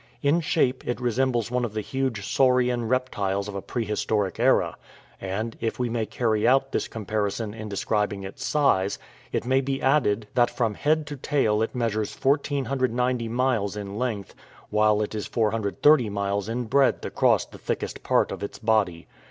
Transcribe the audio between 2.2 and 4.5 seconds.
Saurian reptiles of a prehistoric